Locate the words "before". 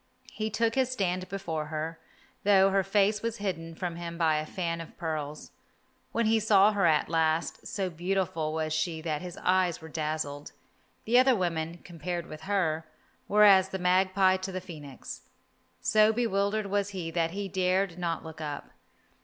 1.29-1.67